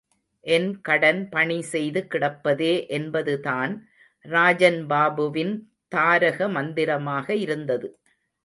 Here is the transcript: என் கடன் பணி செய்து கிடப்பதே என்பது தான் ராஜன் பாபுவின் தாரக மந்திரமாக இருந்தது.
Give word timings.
என் 0.45 0.69
கடன் 0.81 1.19
பணி 1.29 1.57
செய்து 1.63 2.01
கிடப்பதே 2.07 2.71
என்பது 2.87 3.35
தான் 3.39 3.73
ராஜன் 4.25 4.81
பாபுவின் 4.87 5.53
தாரக 5.87 6.47
மந்திரமாக 6.49 7.35
இருந்தது. 7.35 7.89